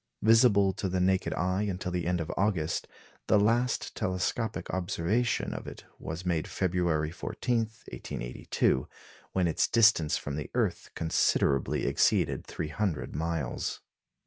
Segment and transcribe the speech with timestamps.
[0.23, 2.87] Visible to the naked eye until the end of August,
[3.27, 8.87] the last telescopic observation of it was made February 14, 1882,
[9.33, 13.81] when its distance from the earth considerably exceeded 300 million miles.